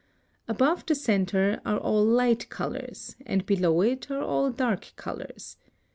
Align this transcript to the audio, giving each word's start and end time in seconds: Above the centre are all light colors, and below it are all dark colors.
Above 0.47 0.83
the 0.87 0.95
centre 0.95 1.61
are 1.63 1.77
all 1.77 2.03
light 2.03 2.49
colors, 2.49 3.15
and 3.27 3.45
below 3.45 3.81
it 3.81 4.09
are 4.09 4.23
all 4.23 4.49
dark 4.51 4.93
colors. 4.95 5.57